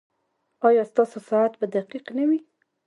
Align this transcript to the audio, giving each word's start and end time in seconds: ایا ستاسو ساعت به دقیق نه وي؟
ایا 0.67 0.83
ستاسو 0.91 1.17
ساعت 1.29 1.53
به 1.59 1.65
دقیق 1.75 2.05
نه 2.17 2.23
وي؟ 2.29 2.39